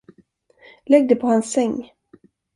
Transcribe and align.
Lägg 0.85 1.09
det 1.09 1.15
på 1.15 1.27
hans 1.27 1.51
säng. 1.51 1.91